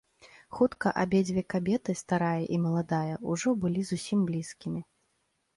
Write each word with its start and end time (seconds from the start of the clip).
Хутка 0.59 0.93
абедзве 1.01 1.43
кабеты, 1.53 1.95
старая 2.01 2.43
і 2.57 2.61
маладая, 2.65 3.15
ужо 3.35 3.55
былі 3.67 3.81
зусім 3.91 4.19
блізкімі. 4.31 4.81